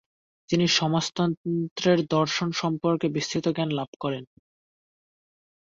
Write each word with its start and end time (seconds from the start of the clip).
তিনি 0.49 0.65
সমাজতন্ত্রের 0.77 1.99
দর্শন 2.07 2.49
সম্পর্কে 2.53 3.07
বিস্তৃত 3.09 3.45
জ্ঞান 3.49 3.69
লাভ 3.71 3.89
করেন। 3.99 4.23